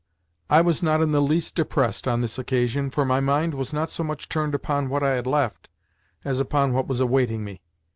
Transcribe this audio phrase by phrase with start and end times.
[0.49, 3.91] I was not in the least depressed on this occasion, for my mind was not
[3.91, 5.69] so much turned upon what I had left
[6.25, 7.61] as upon what was awaiting me.